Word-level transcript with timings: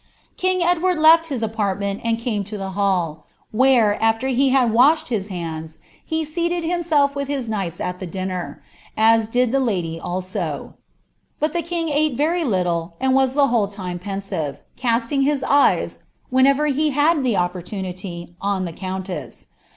"King 0.35 0.63
Edward 0.63 0.97
lefl 0.97 1.27
his 1.27 1.43
apartment, 1.43 2.01
and 2.03 2.17
came 2.17 2.43
to 2.45 2.57
the 2.57 2.71
hall, 2.71 3.27
where, 3.51 4.01
after 4.01 4.29
he 4.29 4.49
lioil 4.49 4.71
washed 4.71 5.09
his 5.09 5.27
hands, 5.27 5.77
he 6.03 6.25
seated 6.25 6.63
himself 6.63 7.15
with 7.15 7.27
his 7.27 7.47
knights 7.47 7.79
at 7.79 7.99
the 7.99 8.07
din 8.07 8.29
ner, 8.29 8.63
«■ 8.97 9.31
did 9.31 9.51
the 9.51 9.59
lady 9.59 9.99
also; 9.99 10.73
but 11.39 11.53
the 11.53 11.61
king 11.61 11.89
ate 11.89 12.15
very 12.17 12.43
little, 12.43 12.95
and 12.99 13.13
was 13.13 13.35
the 13.35 13.49
whole 13.49 13.67
time 13.67 13.99
peiisive, 13.99 14.57
casting 14.75 15.21
his 15.21 15.43
eyes, 15.43 15.99
whenever 16.31 16.65
he 16.65 16.89
had 16.89 17.23
the 17.23 17.37
opportunity, 17.37 18.33
on 18.41 18.65
the 18.65 18.73
counie«8. 18.73 19.45